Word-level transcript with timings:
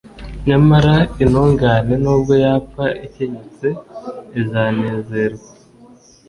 nyamara 0.47 0.93
intungane, 1.23 1.93
n'ubwo 2.03 2.33
yapfa 2.43 2.85
ikenyutse, 3.05 3.67
izanezerwa 4.41 5.47